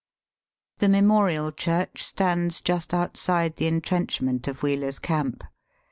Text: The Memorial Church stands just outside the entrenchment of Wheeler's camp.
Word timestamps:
The 0.79 0.89
Memorial 0.89 1.51
Church 1.51 2.01
stands 2.01 2.61
just 2.61 2.91
outside 2.91 3.57
the 3.57 3.67
entrenchment 3.67 4.47
of 4.47 4.63
Wheeler's 4.63 4.97
camp. 4.97 5.43